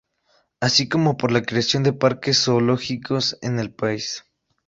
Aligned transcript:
Así 0.59 0.89
como 0.89 1.15
por 1.15 1.31
la 1.31 1.43
creación 1.43 1.83
de 1.83 1.93
parques 1.93 2.45
zoológicos 2.45 3.37
en 3.43 3.59
el 3.59 3.71
país. 3.71 4.25